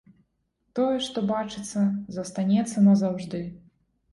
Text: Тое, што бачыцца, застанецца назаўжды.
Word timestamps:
Тое, 0.77 0.95
што 1.07 1.23
бачыцца, 1.31 1.79
застанецца 2.17 2.85
назаўжды. 2.89 3.45